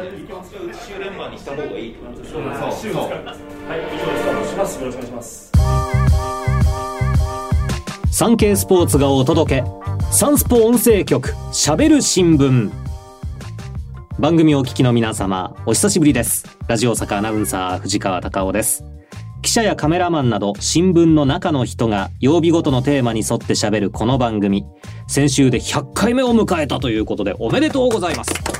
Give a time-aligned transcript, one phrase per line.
[0.00, 2.56] 週連番にした方がいいってことですよね。
[2.80, 3.36] 週ですからは
[3.76, 5.52] い以上でスタートしますよろしくお願いします
[8.10, 9.64] サンケイスポーツがお届け。
[10.10, 12.70] サンスポ音声局しゃべる新聞
[14.18, 16.44] 番組をお聞きの皆様お久しぶりです。
[16.66, 18.84] ラジオ大阪アナウンサー藤川貴夫です。
[19.42, 24.66] 記者やカメラマンなど新聞の中の人が曜日ごとのテーマに沿ってしゃべるこの番組。
[25.06, 28.59] 先週で100回目を迎えたということでおめでとうございます。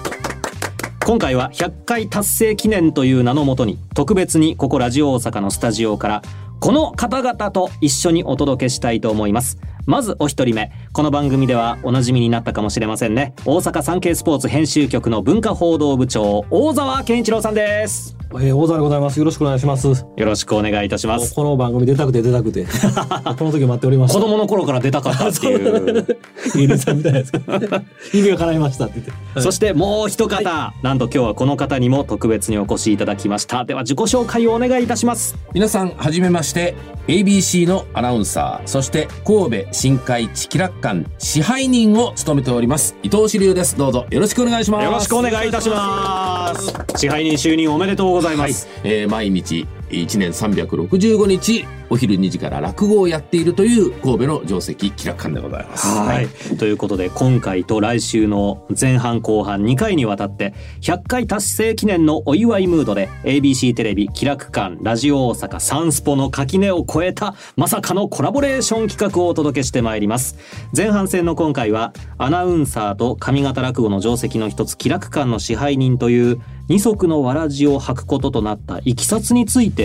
[1.10, 6.22] 今回は100回達成記念という名のもとに特別にここラジオ大阪のスタジオから
[6.60, 9.58] この方々と一緒にお届けしたいと思います。
[9.86, 13.34] まずお一人目この番組ではおなじみになったかもしれませんね。
[13.44, 18.19] 大阪産経スポーツ編集局の文化報道部長大沢健一郎さんです。
[18.32, 19.18] えー、大沢でございます。
[19.18, 19.88] よろしくお願いします。
[19.88, 21.34] よろしくお願いいたします。
[21.34, 22.64] この番組出たくて出たくて、
[23.36, 24.20] この時待っておりました。
[24.20, 26.06] 子供の頃から出たかったっていう。
[26.54, 27.32] イルさんみたいなやつ。
[28.14, 29.12] 夢が叶いましたって言って。
[29.34, 29.42] はい。
[29.42, 33.64] そしてもう一方、なんと今日はこの方にも特別にお越しいただきました。
[33.64, 35.36] では自己紹介をお願いいたします。
[35.52, 36.76] 皆さんはじめまして。
[37.08, 38.68] ABC のアナウンサー。
[38.68, 42.94] そして神戸新海地気楽館支配人を務めております。
[43.02, 43.76] 伊藤志龍です。
[43.76, 44.06] どうぞ。
[44.10, 44.84] よろしくお願いします。
[44.84, 46.72] よろしくお願いいたします。
[46.96, 55.88] 支配人就任おめでとうございます、えー毎日1年365日お昼2時から落語をやっているという神戸の定石気楽館でございます。
[55.88, 70.38] はい、ということで今回と来週の前半後半2回にわたって100回達成記念のお祝いムードで ABC テレビ気楽館ラジオ大阪サンスポの垣根を越えたまさかのコラボレーション企画をお届けしてまいります。
[70.76, 76.40] 前半戦の今回はアナウンサーと上方落語の定石の一つ気楽館の支配人という
[76.70, 79.79] 二足のわらじを履くこととなったいきさつについて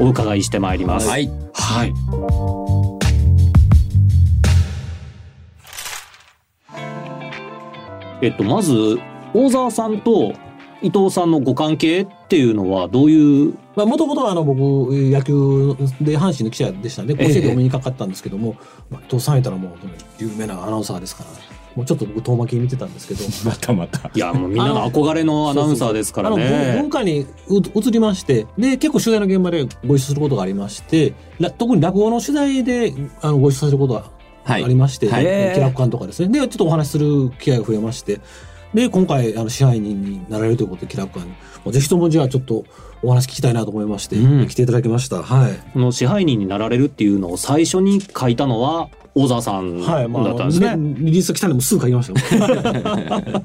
[0.00, 1.08] お伺いしてまいります。
[1.08, 1.30] はい。
[1.52, 1.92] はい。
[8.22, 8.98] えっとまず
[9.34, 10.32] 大沢さんと
[10.82, 13.54] 伊藤さんのご関係っていうのはどういう？
[13.74, 14.60] まあ、もともとはあの僕、
[14.92, 18.54] 野球で阪神の記者でしたんで、甲子園でお目にかかったんですけども、
[18.90, 19.72] まあ、伊藤さん言ったらもう
[20.18, 21.30] 有名なアナウンサーですから、
[21.74, 24.10] もうちょっと僕遠巻きに見てたんですけど、 またまた。
[24.14, 26.76] いやもうみんなの憧れのアナウンサーですからね。
[26.80, 34.04] 文化にう移りましてで結構取材の現場でご一緒することがありましてら特に落語の取材であのご一緒させることが
[34.46, 34.64] あはい。
[34.64, 35.24] りまして、はい。
[35.54, 36.28] 気楽館とかですね。
[36.28, 38.20] でちょっとお話しする機会が増えまして
[38.72, 41.72] で今回あの支配人になられるということで気楽館に。
[41.72, 42.64] ぜひともじゃあちょっと
[43.02, 44.46] お話聞きたいなと思いまして、うん。
[44.48, 45.22] 来ていただきました。
[45.22, 45.52] はい。
[45.72, 50.74] この支配人になられるっていうのを最初に書いたのは大沢さんだはい、まあ、ったんですね。
[50.76, 53.44] リリース来たんでもうすぐ書きましたよ。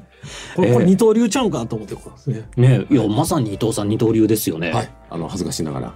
[0.56, 1.94] これ、これ二刀流ちゃうんかと思って、
[2.30, 2.44] ね。
[2.56, 4.72] ねいやまさに伊藤さん二刀流ですよね。
[4.72, 4.90] はい。
[5.10, 5.94] あの恥ずかしながら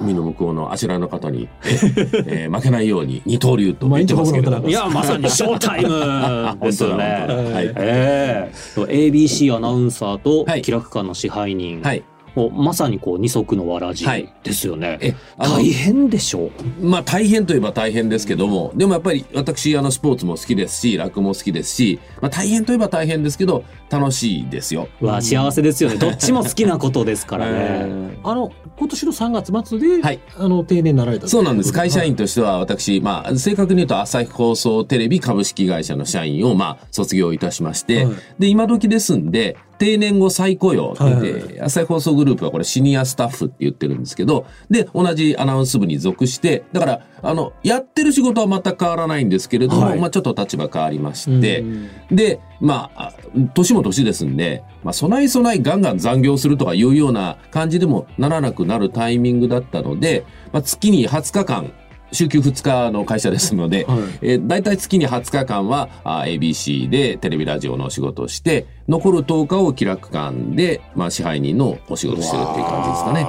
[0.00, 4.68] 海の向こうのあちらの方に、ええー負けないように二刀流と言ってますけれども。
[4.68, 7.04] いやまさにショータイム ですよね。
[7.04, 7.72] はい。
[7.76, 10.62] ええ ABC アナウンサーとはい。
[10.62, 12.04] 気楽館の支配人、はい
[12.38, 14.98] もうまさにこう二足のわらじはいですよね。
[15.00, 16.50] えあの大変でしょ？
[16.80, 16.86] う。
[16.86, 24.88] まあ大変といえば大変ですけども、でもやっぱり私あのスポーツも好きですし、落語も好きですし、まあ大変といえば大変ですけど、楽しいですよ。
[25.00, 25.96] わあ幸せですよね。
[25.98, 27.52] どっちも好きなことですからね。
[27.58, 31.72] えあの、今年の3月末で、はいあの、定年になられたーそうなんです。
[31.72, 32.18] 会社員と。
[32.18, 53.12] としては私、まあ正確に言うと朝日放送テレビ株式会社の社員をまあ卒業いたしまして、はいで、今時ですんで、定年後再雇用って言って、はい朝日放送グループはこれシニアスタッフって言ってるんですけど、で、同じアナウンス部に属して、だから、あの、やってる仕事は全く変わらないんですけれども、はいまあちょっと立場変わりまして、うんで、まあ、あ
[53.54, 61.72] 年も年ですんで、まあ、備え備えガンガン残業するとかいうような感じでもならなくなるタイミングだったので、まあ、月に20日間、
[62.12, 73.26] 週休2日の会社ですので、はいえー、大体月に20日間はあ ABC でテレビラジオのお仕事をして、残る10日を気楽館で、まあ、支配人のお仕事してるっていう感じですかね。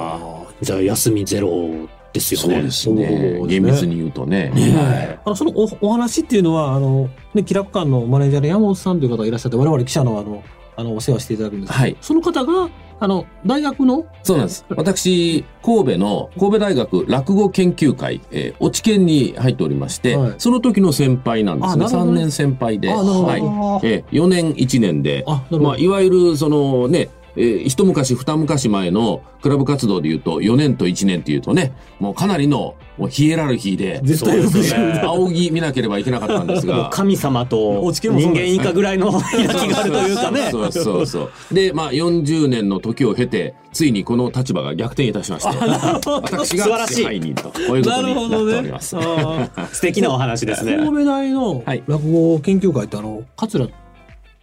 [0.62, 2.54] じゃあ休みゼロですよね。
[2.54, 3.06] そうですね。
[3.06, 4.50] ですね厳密に言うとね。
[4.54, 10.42] はいあのそのおお話っていうのは、あの、ね、気楽館のマネージャーの山本さんという方がいらっしゃって、我々記者のあの、
[10.76, 12.70] あの、お世話していただくんですけど、はいその方が、
[13.02, 14.64] あの、大学の、そうなんです。
[14.68, 21.86] 私、神戸の神戸大学落語研究会、えー、落ち研に入っておりまして、はいその時の先輩なんですね。
[21.86, 22.88] 3ね年先輩で。
[22.88, 23.86] はい。
[23.86, 25.64] えー、4年1年で、あ、なるほど。
[25.64, 34.40] まあ、いわゆる、そのね、えー一昔二昔前のクラブ活動で言うと4年と1年っていうとね、もうかなりのもうヒエラルヒーで、絶対
[35.02, 36.90] 仰ぎ見なければいけなかったんですが。
[36.92, 40.50] 神様と人間以下ぐらいの開きがあるというかね。
[40.50, 41.54] そうそうそう。
[41.54, 48.96] で、まあ、40年の時を経て、ついにこの立場が逆転いたしまして、私素晴らしいが支配人と、こういうことになっております。
[49.72, 50.76] 素敵なお話ですね。
[50.76, 53.66] 神戸大のはい落語研究会って、あの、桂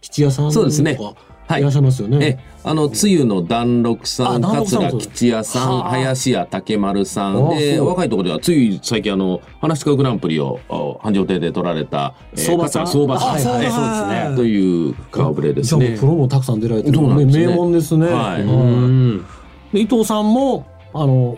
[0.01, 0.97] 吉屋さんとか、そうですね
[1.47, 1.61] はい。
[1.61, 2.17] いらっしゃいますよね。
[2.21, 5.89] え、あの、つゆの団六さん、桂吉也さん、はあ。
[5.91, 12.85] 林家竹丸さん、で、若いところでは、つい最近あの、話し家グランプリを、あ繁盛亭で取られた、えー相場さん。
[12.85, 14.29] 桂相場さん、あそうですはい。
[14.31, 15.97] ねという顔ぶれですね。
[15.97, 16.05] プ。
[16.05, 16.97] ロもたくさん出られてる。
[16.97, 17.47] そうなんですね。
[17.47, 18.07] 名門ですね。
[18.07, 18.41] はい。
[18.41, 19.25] うん。
[19.71, 21.37] で伊藤さんも、あの、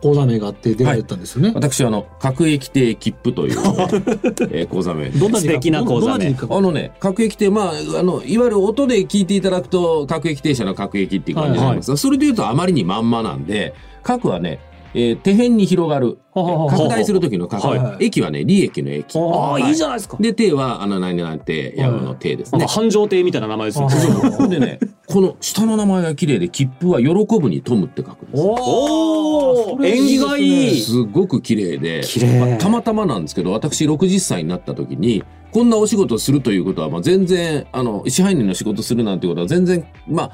[0.00, 1.52] 講座名があって出られたんですよね。
[1.54, 3.58] 私はあの、各駅亭切符という、
[4.50, 14.60] えー講座名でどんな字素敵な講座名あのね、各駅亭、まあ、あの、いわゆる音で聞いていただくと、各駅停車の各駅っていう感じになりますが、それで言うとあまりにまんまなんで、各はね、
[14.94, 16.18] えー手辺に広がる。
[16.34, 17.78] ははは拡大する時の拡大。
[17.78, 19.18] はい駅はね、利益の駅。
[19.18, 20.16] ああ、はいいいじゃないですか。
[20.20, 22.66] で、亭は、あの、何々亭、山の亭ですね。
[22.66, 24.48] 繁盛亭みたいな名前ですよね。
[24.48, 28.42] でね、この下の名前が綺麗で、切符は喜ぶに富むって書くんです。
[28.42, 30.80] おお、縁起がいい。
[30.80, 40.30] すごく綺麗で、綺麗まあたまたまなんですけど、私60歳になった時に、こんなお仕事をするということは、まあ、全然、あの、支配人の仕事するなんてことは全然、まあ、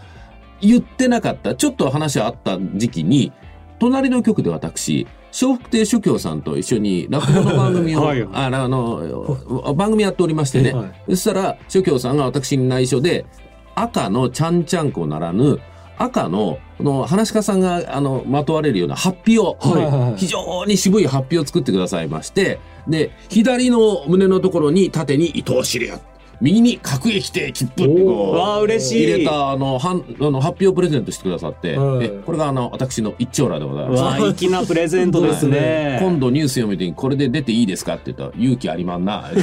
[0.61, 1.55] 言ってなかった。
[1.55, 3.33] ちょっと話あった時期に、
[3.79, 5.07] 隣の局で私、
[5.41, 10.73] 笑福亭諸教さんと一緒に落語の番組を、はいああの、番組やっておりましてね。
[10.73, 13.27] はいそしたら、諸教さんが私に内緒で、
[13.75, 15.59] 赤のちゃんちゃんこならぬ、
[15.99, 26.01] 赤の、この、話し家さんが、あの、まとわれるようなハッピーを、はい非常に渋いハッピーを作ってくださいまして、で、左の胸のところに縦に伊藤シリア。
[26.41, 28.37] 右に各駅亭切符ってこう。
[28.37, 29.03] わあ、嬉しい。
[29.05, 34.03] 入れた、あの、はん、あの、発表をプレゼントしてくださって、はいえこれがあの、私の一丁羅でございます。
[34.03, 35.99] わあ、粋なプレゼントですね。
[36.01, 39.43] 今度ニュース読めてこれで出ていいですかって言ったら勇気ありまんなね、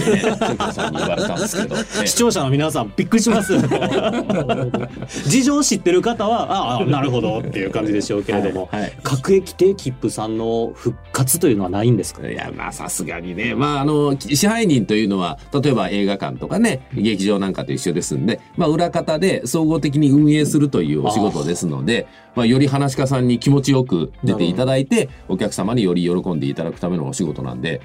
[0.74, 3.54] さんに言われたんですけど、ね 視聴者の皆さんびっくりします。
[5.28, 12.28] 事情を知ってる方は、ああ、なるほどっていう感じでしょうけれども、はいはい各駅亭切符さんの復活というのはないんですか？
[12.28, 13.56] いや、まあさすがにね。
[13.56, 27.82] まああの、支配人というのは、例えば映画館とかね、劇場なんかと一緒ですんで、まあ裏方で総合的に運営するというお仕事ですので、まあより話し家さんに気持ちよく出ていただいて、お客様により喜んでいただくためのお仕事なんで、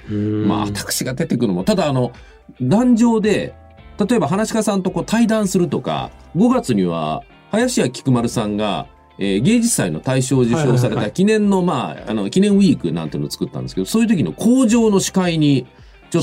[0.47, 2.13] まあ私が出てくるのも、ただあの、
[2.61, 3.55] 壇上で、
[3.99, 8.87] 例えば話し家さんとこう対談するとか、5月には林家菊丸さんが、
[9.19, 15.67] えー芸術祭の大賞を受賞された記念の、まあ、あの、記念ウィークなんていうのを作ったんですけど、そういう時の工場の司会に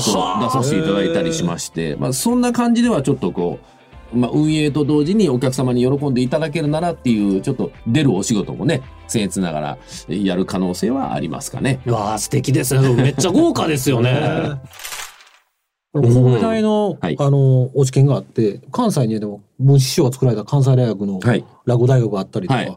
[0.00, 3.58] ちょっと出させていただいたりしまして、まあ、そんな感じではちょっとこ
[4.12, 11.80] う、まあ、運営と同時にお客様に喜んでいただけるならっていう、ちょっと出るお仕事もね、僭越ながらえーやる可能性はありますかね。
[11.86, 12.94] うわあ、素敵ですね。
[12.94, 14.60] めっちゃ豪華ですよね。
[15.92, 22.76] 神戸大の、はいあの、お知見があって、関西にでも、文枝師匠が作られた関西大学のはい落語大学があったりとか、はい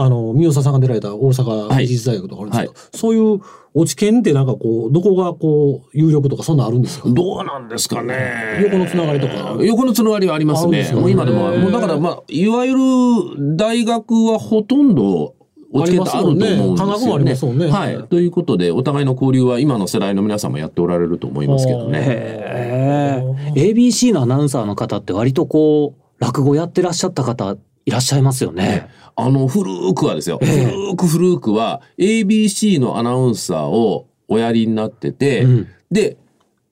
[0.00, 3.40] あの、三好さんが出られた大阪美術大学とかあるんですけど、そういう
[3.74, 7.08] お知見ってなんかこう、どこがこう、有力とかそんなんあるんですか？
[7.08, 8.60] どうなんですかね。
[8.62, 9.56] 横のつながりとか。
[9.60, 10.84] 横のつながりはありますね。
[10.84, 15.34] すよもう今でも、もうだからまあ、いわゆる大学はほとんど、
[15.72, 17.14] おチケットあると思うんですよね。
[17.14, 18.02] ありますもんねはい。
[18.08, 21.98] ということで、お互いの交流は今の世代の皆さんもやっておられると思いますけどね。
[21.98, 22.02] へ
[23.56, 23.72] え。
[23.72, 28.88] ABC のアナウンサーの方って割とこう、落語やってらっしゃった方いらっしゃいますよね。
[29.20, 30.38] あの、古くはですよ。
[30.40, 35.68] 古く古くは、ABC のアナウンサーをおやりになってて、うん。
[35.90, 36.16] で、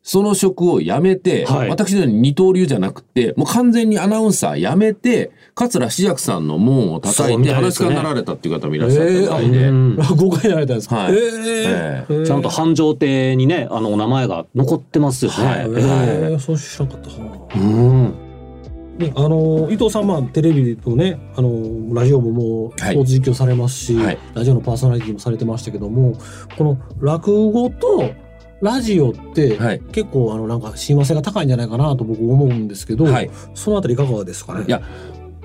[0.04, 1.68] その職を辞めて、はい。
[1.68, 9.68] 私のように二刀流じゃなくて、もう完全にアナウンサー辞めて、桂志尺さんの門を叩いて、話し家になられたっていう方もいらっしゃったみたいで。
[9.68, 11.14] うん落語会になられたんですか、はい。
[11.14, 12.06] ええ。
[12.08, 15.44] えちゃんと繁盛亭にね、あの、お名前が残ってますよね。
[15.44, 15.58] はい。
[15.62, 16.34] ええ。
[16.34, 17.10] えそう知らなかった。
[17.10, 18.25] はあうん。
[18.98, 22.94] ね、あの伊藤さんまあテレビとねあのラジオももうスはい。
[22.94, 24.18] ポーツ実況されますし、はい。
[24.34, 26.16] ラジオのパーソナリティもされてましたけども
[26.56, 28.14] この落語と
[28.62, 29.80] ラジオって、はい。
[29.92, 33.30] 結構あのなんか親和性が高いんじゃないかなと僕思うんですけど、はい。
[33.54, 34.64] そのあたりいかがですかね？
[34.66, 34.82] いや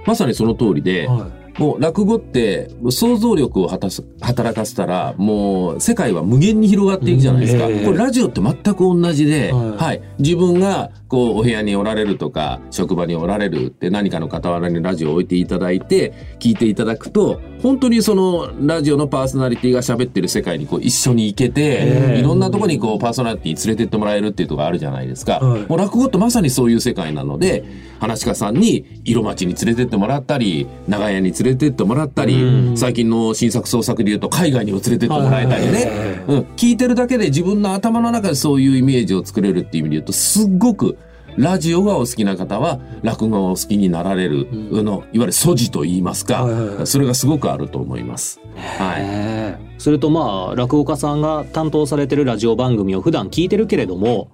[0.05, 1.29] まさにその通りで、は
[1.61, 7.67] もう落語って想像力を果たす働かせたらもう世界は無限に広がっていくじゃないですか。
[7.67, 7.73] うん。
[7.73, 9.77] ええこれラジオって全く同じで、はい。
[9.77, 25.39] はい、自分がこうお部屋におられるとか職場におられるって何かの傍らにラジオを置いていただいて聞いていただくと本当にそのラジオのパーソナリティが喋ってる世界にこう一緒に行けて、ええいろんなとこにこうパーソナリティに連れてってもらえるっていうところがあるじゃないですか。
[25.39, 25.61] はい。
[25.67, 27.63] もう落語ってまさにそういう世界なので、
[27.99, 40.97] 話し家さんに色町に連れてってもらったり、長屋に連れてってもらったり、最近の新作創作で言うと海外にも連れてってもらえたりね、うん、聞いてるだけで自分の頭の中でそういうイメージを作れるっていう意味で言うと、すっごく
[41.37, 46.87] ラジオがお好きな方は落語がお好きになられる、あのいわゆる素地と言いますか、はいはいはい。
[46.87, 48.39] それがすごくあると思います。
[48.77, 49.01] はい。
[49.01, 54.29] ええそれとまあ落語家さんが担当されてるラジオ番組を普段聞いてるけれども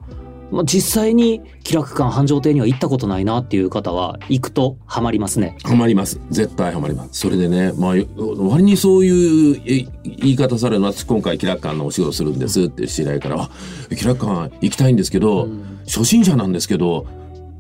[0.52, 5.58] まあ、実際に気楽館繁盛亭には行ったことないなっていう方は行くとハマりますね。
[5.64, 6.20] ハマります。
[6.30, 7.20] 絶対ハマります。
[7.20, 7.96] それでね、まあ、
[8.38, 13.50] 割にそういうえ言い方されるのは、今回、気楽館のお仕事するんですって知り合いから、あ、
[13.96, 15.48] 気楽館行きたいんですけど、
[15.86, 17.06] 初心者なんですけど、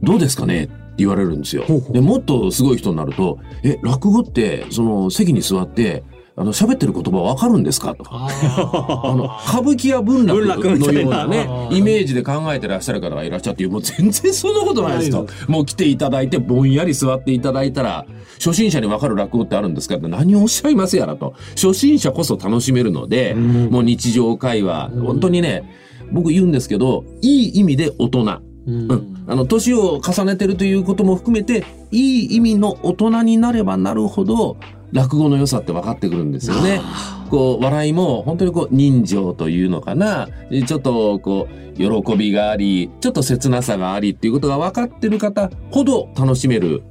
[0.02, 1.66] どうですかねって言われるんですよ。
[1.92, 6.04] で、もっとすごい人になると、え、落語って、その席に座って、
[6.40, 7.96] あの、喋ってる言葉わかるんですか？
[7.96, 8.12] とか。
[8.30, 8.30] あ
[9.18, 15.26] の、歌舞伎や文楽のようなねイメージで考えてらっしゃる方がいらっしゃって、もう全然そんなことないですと。
[15.48, 21.34] もう来ていただいて、ぼんやり座っていただいたら、初心者にわかる落語ってあるんですかって何をおっしゃいますやらと。
[21.56, 25.64] 初心者こそ楽しめるので、もう日常会話、本当にね、
[26.12, 28.20] 僕言うんですけど、いい意味で大人。
[28.68, 34.58] うんうん、あの年を重ねてるということも含めていい意味の大人になればなるほど
[34.92, 36.82] 落語の良さって分かってくるんですよね。
[37.30, 40.30] こう笑いも本当にこう人情というのかな
[40.66, 46.84] ちょっとこう喜びがありちょっと切なさがありっていうことが分かってる方ほど楽しめるう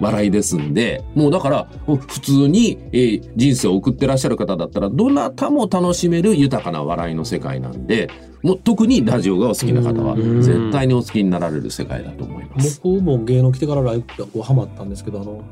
[0.00, 8.08] 笑いですんでもうだから普通に、えー人生を送ってらっしゃる方だったらどなたも楽しめる豊かな笑いの世界なんで
[8.42, 12.80] もう特にラジオがお好きな方はうん絶対にお好きになられる世界だと思います。
[12.82, 15.42] 僕も芸能来てからライブこうハマったんですけどあの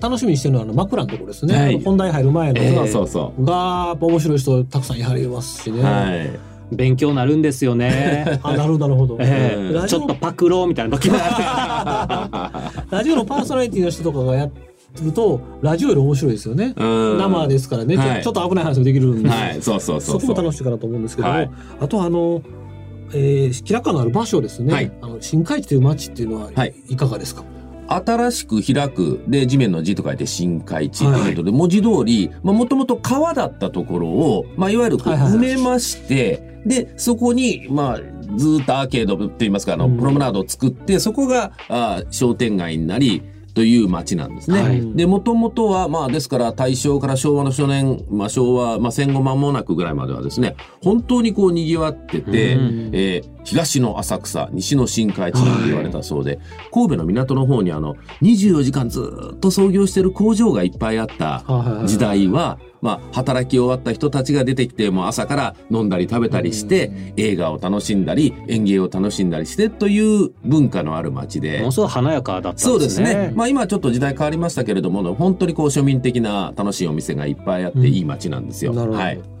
[0.00, 5.82] 楽しみにしてるのはあの枕のところですね、はい本題入る前の、えーそうそがやっぱ面白い人たくさんいはりますしね、う。
[5.82, 6.53] はい。
[6.76, 8.38] 勉強なるんですよね。
[8.42, 9.72] あなるほどなるほど、ええ。
[9.72, 11.10] ラジオちょっとパクろうみたいな時。
[11.10, 11.16] も
[12.90, 14.50] ラジオのパーソナリティの人とかがや
[15.02, 17.18] るとラジオより面白いですよね、うん。
[17.18, 20.20] 生ですからね、ちょはいちょっと危ない話もできるんで、はい、そうそうそそう。
[20.20, 21.50] そうこも楽しいかなと思うんですけども、はい。
[21.80, 22.42] あとあの、
[23.12, 24.92] えー、キラカのある場所ですね、はい。
[25.00, 26.74] あの新海地という町っていうのははい。
[26.88, 27.44] いかがですか、
[27.88, 29.22] 新しく開く。
[29.28, 39.98] で地面の字と書いて新海地ということで、文字通りもともと川だったところを、まあ、いわゆるこう埋めまして、でそこに、まあ、ずーっとアーケードって言いますかあの、うん。
[39.98, 43.22] プロ menade ードを作ってそこがあー商店街になり
[43.54, 44.62] という町なんですね。
[44.62, 44.94] はい。
[44.94, 52.90] で、もともとは、まあ、ですから、大正から昭和の初年、まあ、昭和、まあ、戦後間もなくぐらいまではですね、本当にこう、賑わってて、うん。
[52.92, 56.40] えー東の浅草、西の新海地なんて言われたそうで、
[56.72, 71.60] 神戸の港の方にあの、24時間ずーっと操業してる工場がいっぱいあったはいはいはい時代は、まあ、働き終わった人たちが出てきて、もう朝から飲んだり食べたりして、映画を楽しんだり、演芸を楽しんだりしてという文化のある街で。
[71.60, 73.14] ものすごい華やかだったそうんでですすね。
[73.14, 73.32] ね。
[73.34, 78.74] まあ今ちょっと時代変わりましたけれども、本当にこう庶民的な楽しいお店がいっぱいあってうんいい街なんですよ。
[78.74, 79.33] なるほど、はい。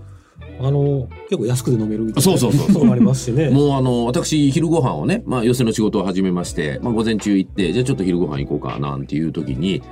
[0.60, 2.72] あの結構安くで飲めるみたいなそうそうそう。
[2.72, 3.50] とこもありますしね。
[3.50, 9.82] もうあの、私、昼ご飯をね、まあ、寄せの仕事を始めまして、まあ、午前中行って、じゃあちょっと昼ご飯行こうかなんていう時に、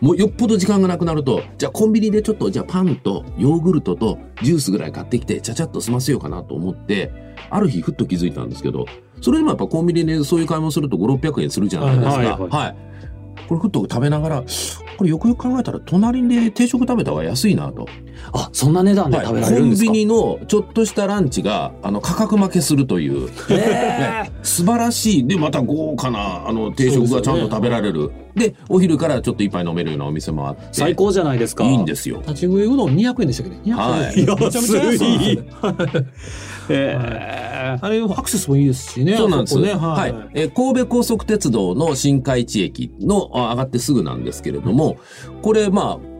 [0.00, 7.12] もうよっぽど時間がなくなると、じゃあコンビニでちょっと、じゃあパンとヨーグルトとジュースぐらい買ってきて、ちゃちゃっと済ませようかなと思って、
[7.50, 8.86] ある日ふっと気づいたんですけど、
[9.20, 12.08] それでもやっぱコンビニでそういう買い物すると5、600円するじゃないですか。
[12.10, 12.50] ははいい。
[12.50, 12.91] はい
[13.48, 14.44] これふっと食べながら、
[14.96, 17.86] これよくよく考えたら隣で定食食べた方が安いなと。
[18.32, 24.30] あ、そんな値段で食べられるんですか、コンビニのちょっとしたランチがあの価格負けするという、 ね。
[24.42, 28.10] 素晴らしいでまた豪華なあの定食がちゃんと食べられる。
[28.34, 30.62] で,、お昼からちょっと一杯飲めるようなお店もあって。
[30.72, 31.64] 最高じゃないですか。
[31.64, 32.18] いいんですよ。
[32.20, 34.16] 立ち食いうどん200円でしたっけね？200円、はい。
[34.16, 35.38] めちゃめちゃ安い
[36.68, 39.58] えあれアクセスもいいですしねそうなんです。
[39.58, 40.14] ねははいい。
[40.34, 44.98] えー神戸高速鉄道の新海地駅のあ上がってすぐなんですけれども、
[45.42, 46.12] これまあ、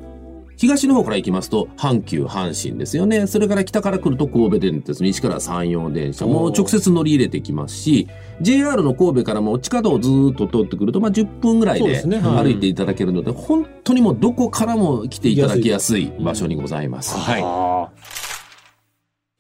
[0.56, 3.26] 東の方から行きますと、阪急、阪神ですよね。
[3.26, 8.08] それから北から来ると神戸電鉄、西から山陽電車も直接乗り入れてきますし、
[8.40, 17.16] JR の神戸からも地下道をずーっと通ってくると、まあ10分ぐらいで歩いていただけるので、本当にもうどこからも来ていただきやすい場所にございます。
[17.16, 18.01] はい。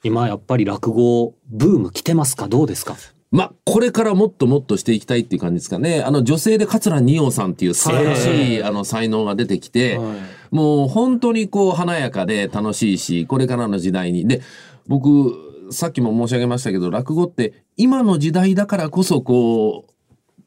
[0.02, 2.48] 今やっぱり落語ブーム来てますか？
[2.48, 2.96] どうですか？
[3.30, 6.02] まあ、これからもっともっとしていきたいっていう感じですかね。
[6.02, 10.16] あの、女性で桂二葉さんっていう素晴らしい、はあの、才能が出てきて、はい
[10.52, 14.28] もう本当にこう華やかで楽しいし、これからの時代に。
[14.28, 14.42] で、
[14.86, 15.34] 僕、
[15.70, 19.91] さっきも申し上げましたけど、落語って今の時代だからこそこう、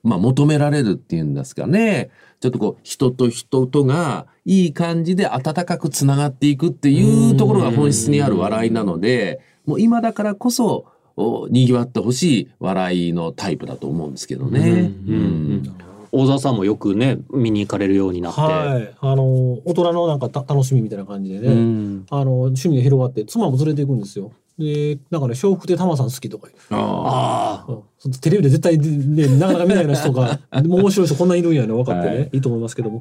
[0.06, 2.10] まあ求められるっていうんですかね。
[2.40, 10.86] ちょっとこう人と人とがいい感じで温かくつながっていくっていうところが本質にある笑いなので、もう今だからこそ、
[11.18, 14.60] お賑わってほしい笑いのタイプだと思うんですけどね。
[14.60, 15.76] うんうん
[16.12, 18.96] 大沢さんもよくね見に行かれるようになって、はい。
[19.02, 19.26] あの
[19.66, 22.06] 大人のなんかた楽しみみたいな感じでね、うん。
[22.10, 27.72] あの趣味が広がって妻も連れていくんですよでなんかね笑福亭玉さん好きとかああ
[28.04, 28.12] うん。
[28.12, 32.30] テレビで絶対ねなかなか見ないような人がでも面白い人こんないるんやね分かってね、はい。
[32.34, 33.00] い、いと思いますけども。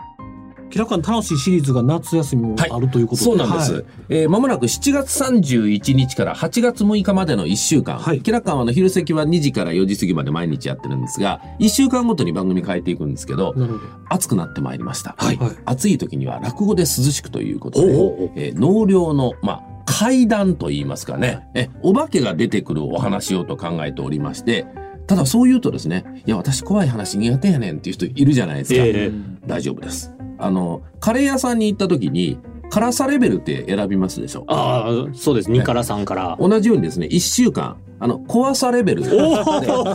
[0.75, 3.75] 気楽館楽しいシリーズが夏休みもあるということで、そうなんです。
[3.75, 3.85] はい。
[4.09, 8.01] えー、間もなく7月31日から8月6日までの1週間。
[8.01, 8.21] はい。
[8.23, 13.81] キラ館はあの昼席は2時から4時過ぎまで毎日やってるんですが、1週間ごとに番組変えていくんですけど、ど。
[14.09, 15.15] 暑くなってまいりました。
[15.17, 15.37] はい。
[15.37, 15.51] はい。
[15.65, 24.67] 暑い時には落語で涼しくということで、おうおえー納涼の、まあ、階段と言いますかね、え、お化けが出てくるお話をと考えておりまして、
[25.07, 28.83] ただそう言うとですね、いや、私怖い話苦手やねんっていう人いるじゃないですか。
[28.83, 29.13] ええ
[29.47, 30.13] 大丈夫です。
[30.39, 32.39] あの、カレー屋さんに行った時に、
[32.71, 35.51] 辛さレベルって選びますでしょああ、そうです。
[35.51, 36.37] 2から3から。
[36.41, 39.29] 同じようにですね、1週間、あの、怖さレベルで、お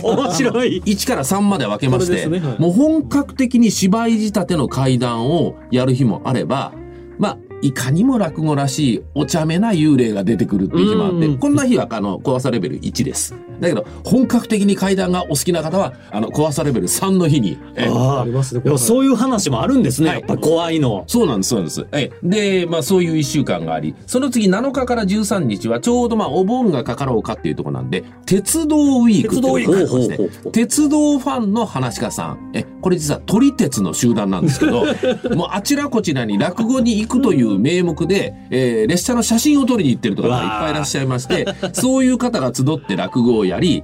[0.04, 0.82] お面白い。
[0.86, 6.74] 1から3まで分けまして、ねはいもう本格的に芝居仕立ての階段をやる日もあれば、
[7.18, 13.36] まあ、いかにも落語らしいお茶目な幽霊が出てくるっていう日もあって、うんこんな日はあの怖さレベル1です。
[13.60, 18.62] だけど、本格的に階段がお好きな方は、あの怖さレベル3の日に、えあありますね。
[18.66, 20.10] いやそういう話もあるんですね。
[20.10, 21.04] はいやっぱり怖いの。
[21.08, 21.88] そうなんです、そうなんです。
[21.92, 22.28] ええ
[22.62, 30.08] で、まあそういう一週間があり、その次7日から13日はちょうどまあお盆がかかろうかっていうところなんで、鉄道ウィークっていうのがありまし
[30.44, 32.52] て鉄道ファンの話し家さん。
[32.54, 34.86] え、これ実は撮り鉄の集団なんですけど、
[35.36, 43.84] もうあちらこちらに落語に行くという名目で、えー列車の写真を撮りに行ってるとかがいっぱいいらっしゃいまして、そういう方が集って落語をやり、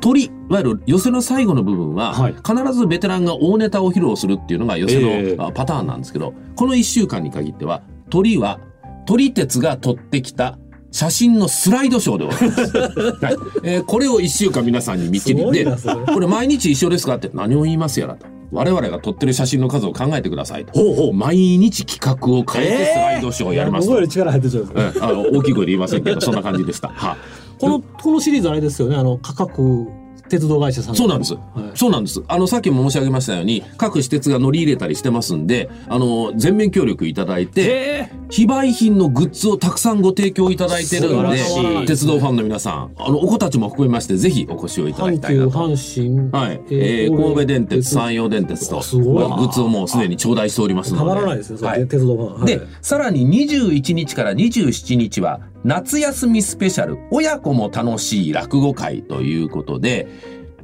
[0.00, 8.60] 鳥、いわゆる寄せの最後の部分は、はい必ずベテランが大ネタを披露するっていうのが寄せの、ええあパターンなんですけど、この一週間に限っては、鳥は、
[9.06, 10.58] 鳥鉄が撮ってきた
[10.90, 12.76] 写真のスライドショーでございます。
[13.24, 15.66] はいえーこれを一週間皆さんにみっちりで、
[16.12, 18.26] これ毎日一緒ですかって何を言いますやらと。
[18.52, 20.72] 我々が撮ってる写真の数を考えてくださいと。
[20.72, 21.12] ほうほう。
[21.12, 23.92] 毎日企画を変えてスライドショーをやりますと。
[23.92, 26.88] 僕より力入ってちゃうんですうんあの大きい声で言いませんけど、そんな感じでした。
[26.88, 27.16] はい
[27.60, 28.96] この、このシリーズあれですよね。
[28.96, 29.86] あの、価格、
[30.30, 30.94] 鉄道会社さん。
[30.94, 31.34] そうなんです。
[31.34, 32.22] はいそうなんです。
[32.26, 45.50] あの、さっきも申し上げましたように、各私鉄が乗り入れたりしてますんで、あの、全面協力いただいて、え非売品のグッズをたくさんご提供いただいてるんで鉄道ファンの皆さん、あの、お子たちも含めまして、ぜひお越しをいただきたいなと。
[45.50, 46.30] 阪神。
[46.30, 46.60] はい。
[46.70, 51.00] えー、神戸電鉄、山陽電鉄と、すごいグッズをもうすでに頂戴しておりますので。
[51.00, 51.66] たまらないですね。
[51.66, 51.88] はい。
[51.88, 52.34] 鉄道ファン。
[52.34, 60.08] はいで、さらに21日から27日は、夏休みスペシャル、親子も楽しい落語会ということで、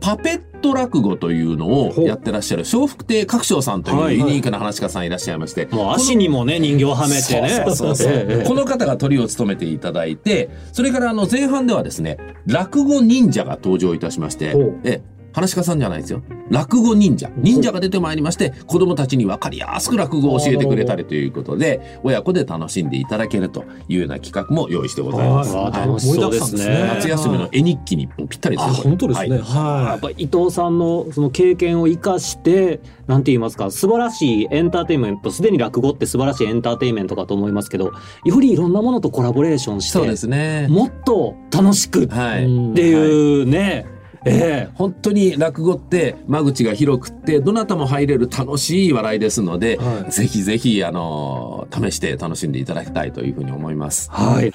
[0.00, 7.48] パペット落語というのをやってらっしゃる、笑福亭角章さんというはいユニークな話し家さんいらっしゃいまして、もう足にもね、人形はめてね。
[7.66, 14.54] そうそうそうええええこの方がトリを務めていただいて、それからあの前半ではですね、落語忍者が登場いたしまして
[14.84, 16.22] ええ、話し家さんじゃないですよ。
[16.50, 17.30] 落語忍者。
[17.36, 25.56] 忍者が出てまいりまして、子供たちに分かりやすく落語を教えてくれたりということで、親子で楽しんでいただけるというような企画も用意してございます。
[25.56, 29.28] あはい楽しそうですね夏休みの絵日記にぴったりです本当ですね。
[29.30, 37.92] はいやはっぱ伊藤さんのその経験を生かして、なんて言いますか、素晴らしいエンターテインメント、すでに落語って素晴らしいエンターテインメントかと思いますけど、
[38.24, 40.66] よりいろんなものとコラボレーションして、そうですね。
[40.68, 42.44] もっと楽しくっはい。
[42.44, 43.86] うんていうね、
[44.26, 54.10] ええ本当に落語って間口が広くってどなたも入れる楽しい笑いですので、はいぜひぜひあの試して楽しんでいただきたいというふうに思います。
[54.10, 54.52] はい。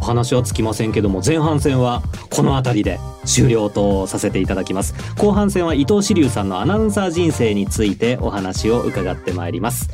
[0.00, 9.90] お話はつきませんけども前半戦はこの辺りで終了とさせていただきます後半戦は伊藤志龍さんのアナウンサー人生についてお話を伺ってまいります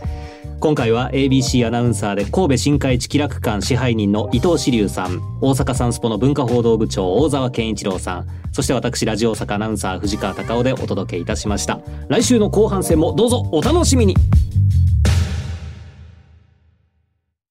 [0.58, 11.78] 今回は ABC アナウンサーで神戸新海地気楽館支配人の伊藤志龍さん大阪サンスポの文化報道部長大沢健一郎さんそして私ラジオ大阪アナウンサー藤川隆夫でお届けいたしました。
[12.08, 14.14] 来週の後半戦もどうぞお楽しみに。